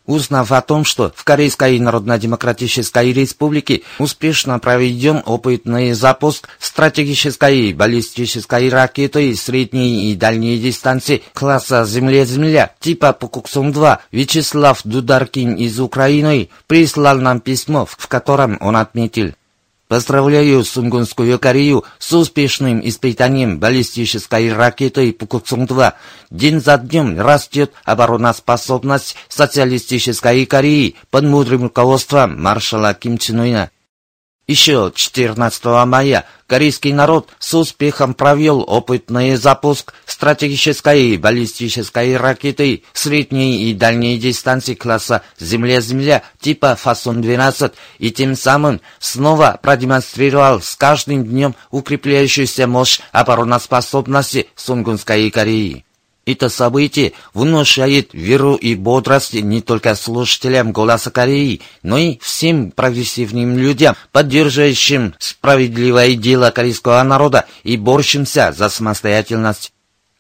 Узнав 0.08 0.54
о 0.54 0.62
том, 0.62 0.86
что 0.86 1.12
в 1.14 1.26
Корейской 1.26 1.78
Народно-Демократической 1.80 3.12
Республике 3.12 3.82
успешно 4.00 4.58
проведен 4.58 5.22
опытный 5.26 5.92
запуск 5.92 6.48
стратегической 6.60 7.74
баллистической 7.74 8.70
ракеты 8.70 9.36
средней 9.36 10.12
и 10.12 10.16
дальней 10.16 10.58
дистанции 10.58 11.24
класса 11.34 11.84
«Земля-Земля» 11.86 12.72
типа 12.80 13.16
Пукуксун-2, 13.20 13.98
Вячеслав 14.14 14.80
Дударкин 14.86 15.56
из 15.56 15.78
Украины 15.78 16.50
прислал 16.68 17.18
нам 17.18 17.42
письмо, 17.42 17.86
в 17.86 18.08
котором 18.08 18.58
он 18.62 18.78
отметил– 18.78 19.34
Поздравляю 19.88 20.66
Сунгунскую 20.66 21.40
Корею 21.40 21.86
с 21.98 22.12
успешным 22.12 22.82
испытанием 22.84 23.58
баллистической 23.58 24.54
ракеты 24.54 25.14
Пукусун-2. 25.14 25.94
День 26.30 26.60
за 26.60 26.78
днем 26.78 27.18
растет 27.22 27.72
обороноспособность 27.86 29.16
социалистической 29.30 30.46
Кореи 30.46 30.96
под 31.10 31.24
мудрым 31.24 31.64
руководством 31.64 32.42
маршала 32.42 32.94
Ким 32.94 33.18
Чен 33.18 33.40
Ына. 33.40 33.72
Еще 34.48 34.94
14 34.96 35.66
мая 35.86 36.26
корейский 36.48 36.94
народ 36.94 37.28
с 37.38 37.54
успехом 37.54 38.14
провел 38.14 38.64
опытный 38.66 39.36
запуск 39.36 39.94
стратегической 40.06 41.18
баллистической 41.18 42.16
ракеты 42.16 42.84
средней 42.94 43.70
и 43.70 43.74
дальней 43.74 44.18
дистанции 44.18 44.74
класса 44.74 45.22
«Земля-Земля» 45.38 46.24
типа 46.40 46.78
«Фасон-12» 46.82 47.74
и 48.00 48.10
тем 48.12 48.38
самым 48.38 48.80
снова 49.00 49.60
продемонстрировал 49.62 50.62
с 50.62 50.78
каждым 50.78 51.26
днем 51.26 51.54
укрепляющуюся 51.70 52.68
мощь 52.68 53.02
обороноспособности 53.12 54.48
Сунгунской 54.56 55.30
Кореи. 55.30 55.87
Это 56.28 56.50
событие 56.50 57.14
внушает 57.34 58.10
веру 58.12 58.56
и 58.56 58.76
бодрость 58.76 59.34
не 59.34 59.62
только 59.62 59.96
слушателям 59.96 60.74
«Голоса 60.74 61.10
Кореи», 61.10 61.62
но 61.84 61.98
и 61.98 62.20
всем 62.20 62.72
прогрессивным 62.72 63.58
людям, 63.58 63.96
поддерживающим 64.12 65.16
справедливое 65.20 66.16
дело 66.16 66.52
корейского 66.52 67.02
народа 67.04 67.46
и 67.64 67.78
борющимся 67.78 68.52
за 68.52 68.68
самостоятельность. 68.68 69.72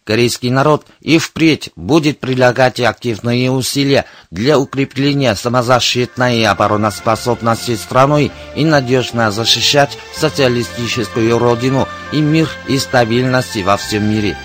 Корейский 0.05 0.49
народ 0.49 0.85
и 1.01 1.17
впредь 1.17 1.71
будет 1.75 2.21
прилагать 2.21 2.79
активные 2.79 3.51
усилия 3.51 4.05
для 4.31 4.57
укрепления 4.57 5.35
самозащитной 5.35 6.39
и 6.39 6.43
обороноспособности 6.45 7.75
страны 7.75 8.31
и 8.55 8.63
надежно 8.63 9.29
защищать 9.29 9.97
социалистическую 10.15 11.37
родину 11.37 11.85
и 12.13 12.21
мир 12.21 12.47
и 12.69 12.77
стабильность 12.77 13.61
во 13.63 13.75
всем 13.75 14.09
мире. 14.09 14.37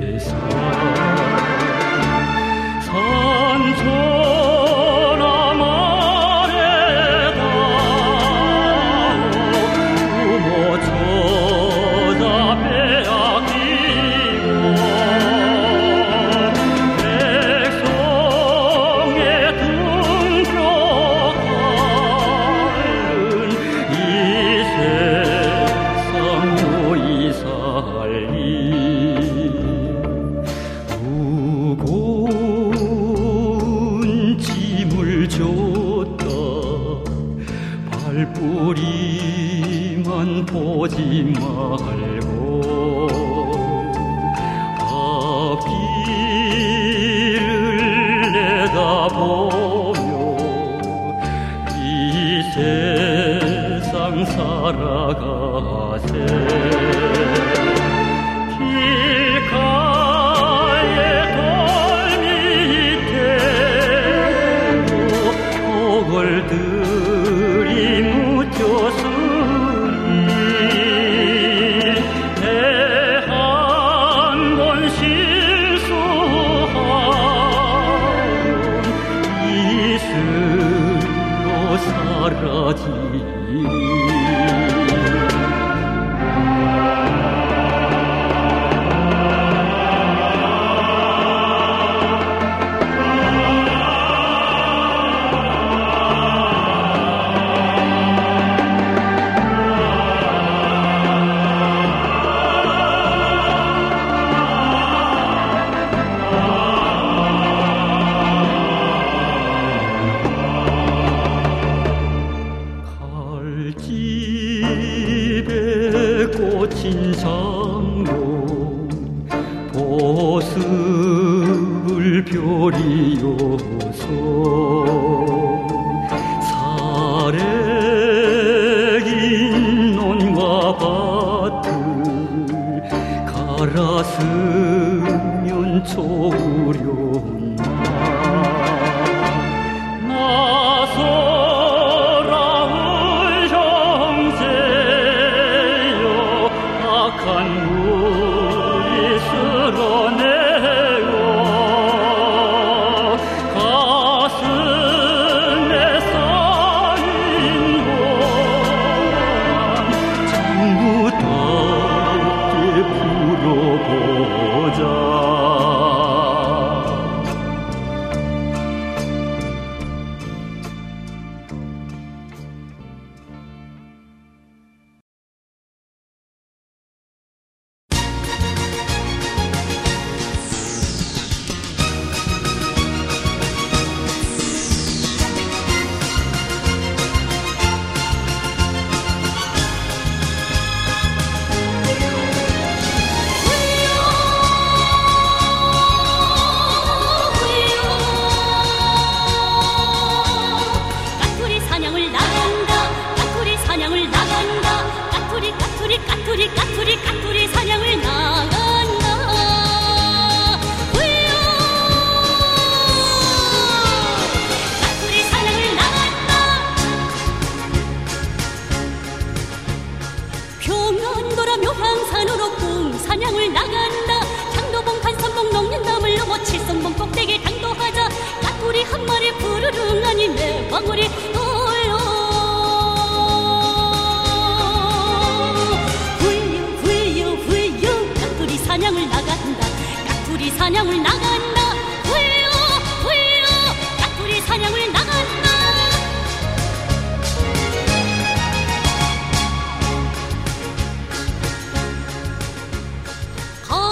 세상 0.00 0.40
산천 2.80 4.09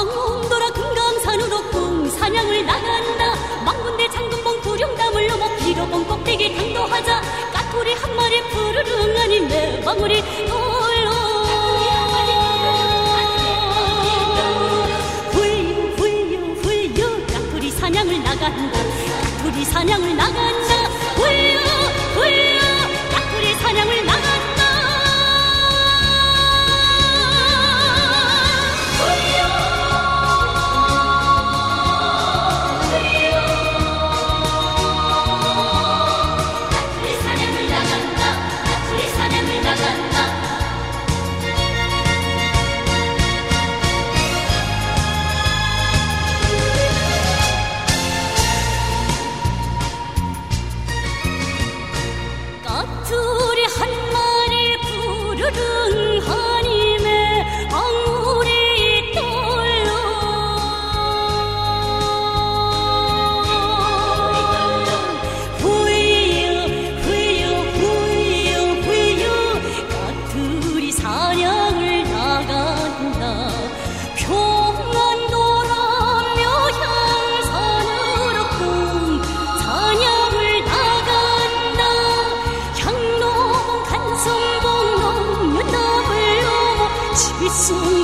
동돌아 0.08 0.70
금강산으로 0.70 1.62
꿈 1.70 2.10
사냥을 2.10 2.64
나간다. 2.64 3.34
망군대 3.64 4.08
장군봉 4.10 4.60
도룡담을 4.62 5.26
넘어 5.28 5.56
비로봉 5.56 6.04
꼭대기 6.06 6.56
당도하자. 6.56 7.20
까투리 7.52 7.94
한 7.94 8.16
마리 8.16 8.42
푸르릉 8.48 9.16
아니 9.18 9.40
내 9.40 9.80
방울이 9.82 10.22
돌로. 10.48 11.10
훌륭 15.32 15.94
훌륭 15.96 16.56
훌륭 16.62 17.26
까토리 17.26 17.70
사냥을 17.70 18.22
나간다. 18.22 18.78
까토리 19.36 19.64
사냥을 19.64 20.16
나간다. 20.16 20.57
sweet. 87.48 87.97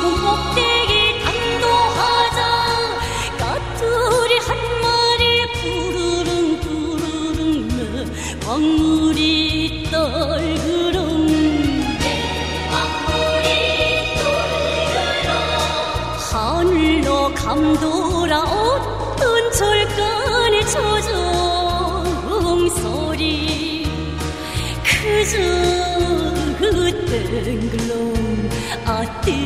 滴 29.22 29.43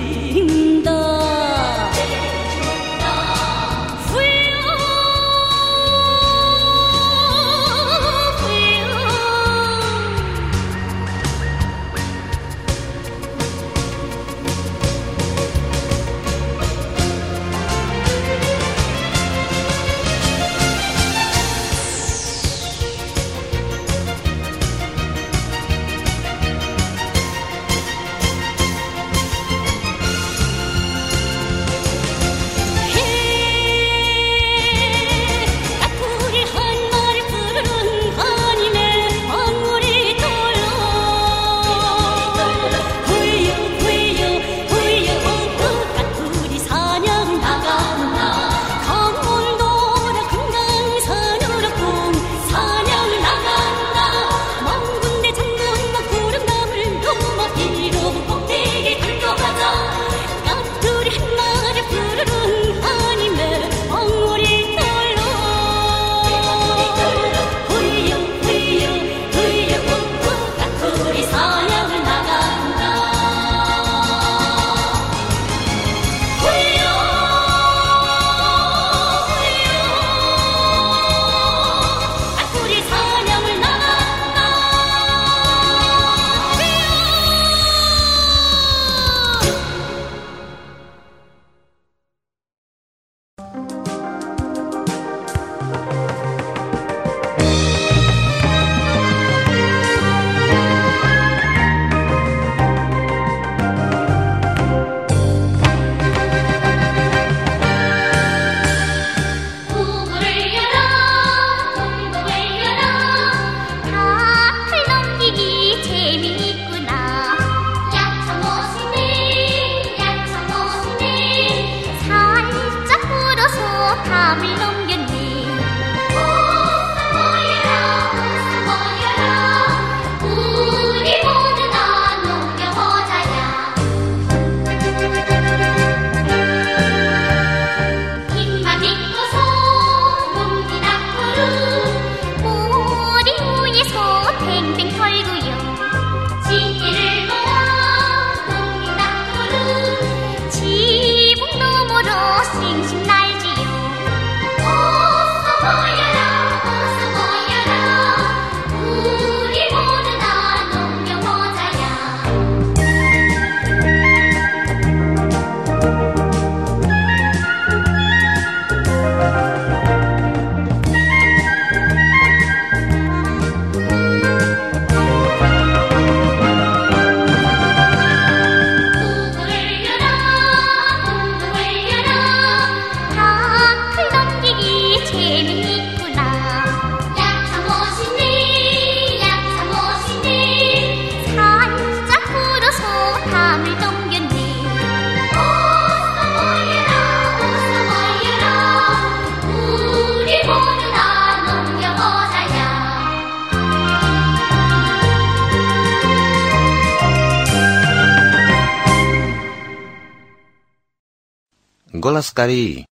Аскари. 212.39 212.87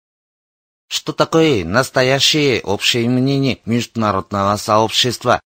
Что 0.87 1.11
такое 1.11 1.65
настоящее 1.65 2.61
общее 2.61 3.09
мнение 3.09 3.59
международного 3.65 4.55
сообщества? 4.55 5.41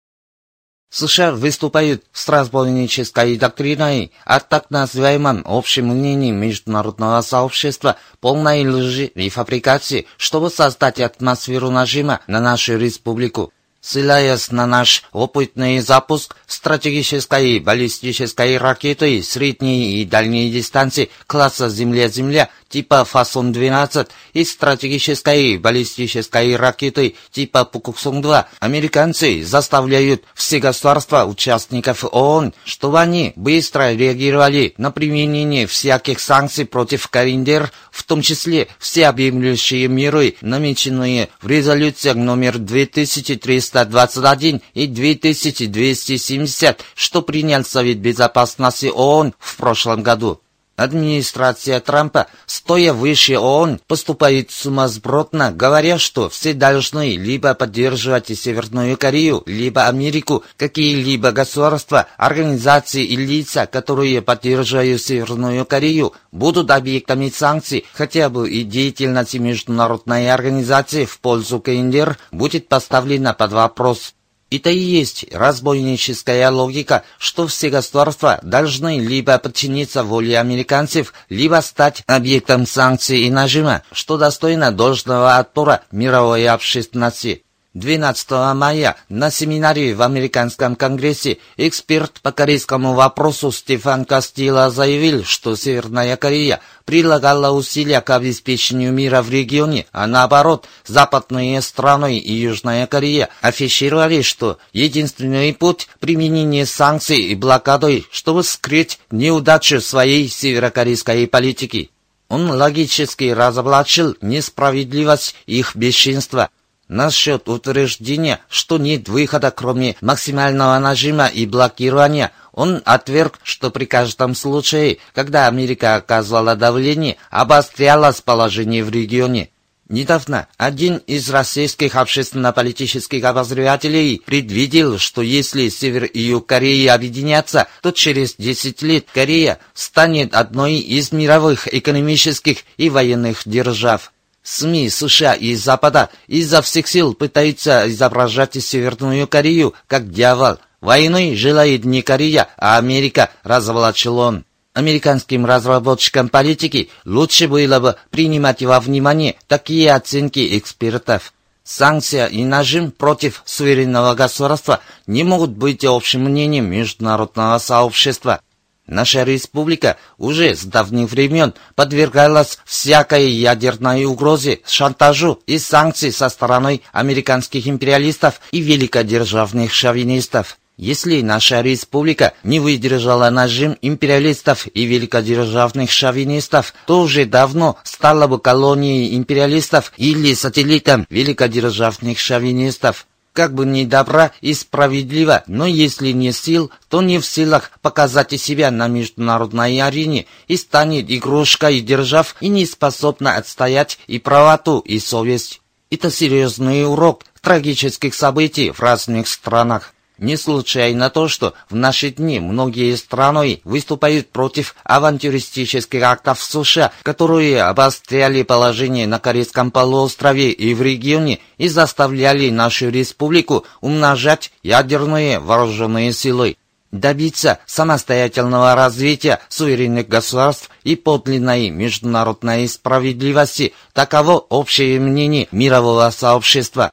США 0.90 1.32
выступают 1.32 2.04
с 2.12 2.28
разбойнической 2.28 3.38
доктриной, 3.38 4.12
а 4.26 4.40
так 4.40 4.70
называемым 4.70 5.44
общим 5.46 5.86
мнением 5.88 6.36
международного 6.36 7.22
сообщества 7.22 7.96
полной 8.20 8.68
лжи 8.68 9.06
и 9.06 9.30
фабрикации, 9.30 10.06
чтобы 10.18 10.50
создать 10.50 11.00
атмосферу 11.00 11.70
нажима 11.70 12.20
на 12.26 12.40
нашу 12.40 12.76
республику 12.76 13.50
ссыляясь 13.86 14.50
на 14.50 14.66
наш 14.66 15.04
опытный 15.12 15.78
запуск 15.78 16.34
стратегической 16.48 17.60
баллистической 17.60 18.58
ракеты 18.58 19.22
средней 19.22 20.02
и 20.02 20.04
дальней 20.04 20.50
дистанции 20.50 21.08
класса 21.28 21.68
«Земля-Земля» 21.68 22.48
типа 22.68 23.06
«Фасон-12» 23.10 24.08
и 24.32 24.44
стратегической 24.44 25.56
баллистической 25.58 26.56
ракеты 26.56 27.14
типа 27.30 27.68
Пукуксон-2 27.72 28.46
американцы 28.58 29.44
заставляют 29.44 30.24
все 30.34 30.58
государства 30.58 31.24
участников 31.24 32.04
ООН, 32.10 32.54
чтобы 32.64 33.00
они 33.00 33.34
быстро 33.36 33.94
реагировали 33.94 34.74
на 34.78 34.90
применение 34.90 35.68
всяких 35.68 36.18
санкций 36.18 36.66
против 36.66 37.06
Кавендер, 37.06 37.70
в 37.92 38.02
том 38.02 38.20
числе 38.20 38.66
всеобъемлющие 38.80 39.86
меры, 39.86 40.34
намеченные 40.40 41.28
в 41.40 41.46
резолюциях 41.46 42.16
номер 42.16 42.58
2300 42.58 43.75
321 43.84 44.62
и 44.74 44.86
2270, 44.86 46.80
что 46.94 47.22
принял 47.22 47.64
Совет 47.64 47.98
Безопасности 47.98 48.86
ООН 48.86 49.34
в 49.38 49.56
прошлом 49.56 50.02
году. 50.02 50.40
Администрация 50.76 51.80
Трампа, 51.80 52.26
стоя 52.44 52.92
выше 52.92 53.38
ООН, 53.38 53.80
поступает 53.86 54.50
сумасбродно, 54.50 55.50
говоря, 55.50 55.98
что 55.98 56.28
все 56.28 56.52
должны 56.52 57.16
либо 57.16 57.54
поддерживать 57.54 58.28
Северную 58.38 58.98
Корею, 58.98 59.42
либо 59.46 59.86
Америку, 59.86 60.44
какие-либо 60.58 61.32
государства, 61.32 62.06
организации 62.18 63.04
и 63.04 63.16
лица, 63.16 63.66
которые 63.66 64.20
поддерживают 64.20 65.00
Северную 65.00 65.64
Корею, 65.64 66.12
будут 66.30 66.70
объектами 66.70 67.30
санкций, 67.30 67.86
хотя 67.94 68.28
бы 68.28 68.50
и 68.50 68.62
деятельность 68.62 69.34
международной 69.34 70.30
организации 70.30 71.06
в 71.06 71.18
пользу 71.20 71.60
КНДР 71.60 72.18
будет 72.32 72.68
поставлена 72.68 73.32
под 73.32 73.52
вопрос. 73.52 74.12
Это 74.50 74.70
и 74.70 74.78
есть 74.78 75.26
разбойническая 75.32 76.50
логика, 76.50 77.02
что 77.18 77.48
все 77.48 77.68
государства 77.68 78.38
должны 78.42 79.00
либо 79.00 79.38
подчиниться 79.38 80.04
воле 80.04 80.38
американцев, 80.38 81.14
либо 81.28 81.60
стать 81.62 82.04
объектом 82.06 82.66
санкций 82.66 83.22
и 83.22 83.30
нажима, 83.30 83.82
что 83.90 84.18
достойно 84.18 84.70
должного 84.70 85.36
отпора 85.36 85.82
мировой 85.90 86.46
общественности. 86.46 87.45
12 87.76 88.30
мая 88.54 88.96
на 89.10 89.30
семинаре 89.30 89.94
в 89.94 90.00
Американском 90.00 90.76
конгрессе 90.76 91.36
эксперт 91.58 92.22
по 92.22 92.32
корейскому 92.32 92.94
вопросу 92.94 93.52
Стефан 93.52 94.06
Кастила 94.06 94.70
заявил, 94.70 95.24
что 95.24 95.56
Северная 95.56 96.16
Корея 96.16 96.60
прилагала 96.86 97.50
усилия 97.50 98.00
к 98.00 98.08
обеспечению 98.08 98.94
мира 98.94 99.20
в 99.20 99.28
регионе, 99.30 99.84
а 99.92 100.06
наоборот, 100.06 100.66
западные 100.86 101.60
страны 101.60 102.18
и 102.18 102.32
Южная 102.32 102.86
Корея 102.86 103.28
афишировали, 103.42 104.22
что 104.22 104.56
единственный 104.72 105.52
путь 105.52 105.88
применения 106.00 106.64
санкций 106.64 107.18
и 107.18 107.34
блокады, 107.34 108.06
чтобы 108.10 108.42
скрыть 108.42 109.00
неудачу 109.10 109.82
своей 109.82 110.30
северокорейской 110.30 111.26
политики. 111.26 111.90
Он 112.30 112.50
логически 112.50 113.24
разоблачил 113.24 114.16
несправедливость 114.22 115.36
их 115.44 115.76
бесчинства, 115.76 116.48
Насчет 116.88 117.48
утверждения, 117.48 118.40
что 118.48 118.78
нет 118.78 119.08
выхода, 119.08 119.50
кроме 119.50 119.96
максимального 120.00 120.78
нажима 120.78 121.26
и 121.26 121.44
блокирования, 121.44 122.30
он 122.52 122.80
отверг, 122.84 123.40
что 123.42 123.70
при 123.70 123.86
каждом 123.86 124.36
случае, 124.36 124.98
когда 125.12 125.48
Америка 125.48 125.96
оказывала 125.96 126.54
давление, 126.54 127.16
обострялось 127.30 128.20
положение 128.20 128.84
в 128.84 128.90
регионе. 128.90 129.50
Недавно 129.88 130.48
один 130.56 130.96
из 131.06 131.28
российских 131.30 131.94
общественно-политических 131.94 133.22
обозревателей 133.24 134.20
предвидел, 134.24 134.98
что 134.98 135.22
если 135.22 135.68
Север 135.68 136.04
и 136.04 136.20
Юг 136.20 136.46
Кореи 136.46 136.86
объединятся, 136.86 137.68
то 137.82 137.92
через 137.92 138.34
10 138.34 138.82
лет 138.82 139.06
Корея 139.12 139.58
станет 139.74 140.34
одной 140.34 140.74
из 140.74 141.12
мировых 141.12 141.72
экономических 141.72 142.58
и 142.76 142.90
военных 142.90 143.42
держав. 143.44 144.12
СМИ 144.46 144.90
США 144.90 145.34
и 145.34 145.56
Запада 145.56 146.08
изо 146.28 146.62
всех 146.62 146.86
сил 146.86 147.14
пытаются 147.14 147.90
изображать 147.90 148.54
Северную 148.62 149.26
Корею 149.26 149.74
как 149.88 150.12
дьявол. 150.12 150.58
Войны 150.80 151.34
желает 151.34 151.84
не 151.84 152.02
Корея, 152.02 152.48
а 152.56 152.78
Америка, 152.78 153.30
разоблачил 153.42 154.18
он. 154.18 154.44
Американским 154.72 155.46
разработчикам 155.46 156.28
политики 156.28 156.90
лучше 157.04 157.48
было 157.48 157.80
бы 157.80 157.96
принимать 158.10 158.62
во 158.62 158.78
внимание 158.78 159.34
такие 159.48 159.92
оценки 159.92 160.56
экспертов. 160.56 161.32
Санкция 161.64 162.26
и 162.26 162.44
нажим 162.44 162.92
против 162.92 163.42
суверенного 163.44 164.14
государства 164.14 164.78
не 165.08 165.24
могут 165.24 165.50
быть 165.50 165.84
общим 165.84 166.22
мнением 166.22 166.70
международного 166.70 167.58
сообщества. 167.58 168.40
Наша 168.86 169.24
республика 169.24 169.96
уже 170.16 170.54
с 170.54 170.64
давних 170.64 171.10
времен 171.10 171.54
подвергалась 171.74 172.58
всякой 172.64 173.30
ядерной 173.30 174.04
угрозе, 174.04 174.60
шантажу 174.64 175.40
и 175.46 175.58
санкций 175.58 176.12
со 176.12 176.28
стороны 176.28 176.82
американских 176.92 177.66
империалистов 177.66 178.40
и 178.52 178.60
великодержавных 178.60 179.72
шовинистов. 179.72 180.58
Если 180.76 181.22
наша 181.22 181.62
республика 181.62 182.34
не 182.44 182.60
выдержала 182.60 183.30
нажим 183.30 183.76
империалистов 183.80 184.68
и 184.72 184.84
великодержавных 184.84 185.90
шовинистов, 185.90 186.74
то 186.86 187.00
уже 187.00 187.24
давно 187.24 187.78
стала 187.82 188.26
бы 188.26 188.38
колонией 188.38 189.16
империалистов 189.16 189.92
или 189.96 190.34
сателлитом 190.34 191.06
великодержавных 191.08 192.18
шовинистов 192.18 193.06
как 193.36 193.52
бы 193.54 193.66
ни 193.66 193.84
добра 193.84 194.32
и 194.40 194.54
справедлива, 194.54 195.44
но 195.46 195.66
если 195.66 196.10
не 196.12 196.32
сил, 196.32 196.70
то 196.88 197.02
не 197.02 197.18
в 197.18 197.26
силах 197.26 197.70
показать 197.82 198.40
себя 198.40 198.70
на 198.70 198.88
международной 198.88 199.78
арене 199.80 200.26
и 200.48 200.56
станет 200.56 201.10
игрушкой 201.10 201.80
держав 201.80 202.34
и 202.40 202.48
не 202.48 202.64
способна 202.64 203.36
отстоять 203.36 203.98
и 204.06 204.18
правоту, 204.18 204.78
и 204.78 204.98
совесть. 204.98 205.60
Это 205.90 206.10
серьезный 206.10 206.86
урок 206.86 207.24
трагических 207.42 208.14
событий 208.14 208.70
в 208.70 208.80
разных 208.80 209.28
странах. 209.28 209.92
Не 210.18 210.38
случайно 210.38 211.10
то, 211.10 211.28
что 211.28 211.52
в 211.68 211.74
наши 211.74 212.08
дни 212.10 212.40
многие 212.40 212.94
страны 212.96 213.60
выступают 213.64 214.30
против 214.30 214.74
авантюристических 214.84 216.02
актов 216.02 216.42
США, 216.42 216.90
которые 217.02 217.62
обостряли 217.62 218.42
положение 218.42 219.06
на 219.06 219.18
Корейском 219.18 219.70
полуострове 219.70 220.52
и 220.52 220.72
в 220.72 220.80
регионе 220.80 221.40
и 221.58 221.68
заставляли 221.68 222.48
нашу 222.48 222.88
республику 222.88 223.66
умножать 223.82 224.52
ядерные 224.62 225.38
вооруженные 225.38 226.14
силы. 226.14 226.56
Добиться 226.92 227.58
самостоятельного 227.66 228.74
развития 228.74 229.40
суверенных 229.50 230.08
государств 230.08 230.70
и 230.82 230.96
подлинной 230.96 231.68
международной 231.68 232.66
справедливости– 232.68 233.74
таково 233.92 234.38
общее 234.38 234.98
мнение 234.98 235.48
мирового 235.52 236.08
сообщества. 236.10 236.90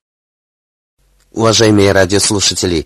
Уважаемые 1.31 1.93
радиослушатели, 1.93 2.85